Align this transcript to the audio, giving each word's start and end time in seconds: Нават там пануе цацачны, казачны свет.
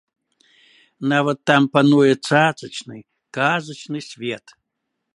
Нават 1.11 1.37
там 1.51 1.63
пануе 1.77 2.09
цацачны, 2.27 2.97
казачны 3.41 3.99
свет. 4.11 4.45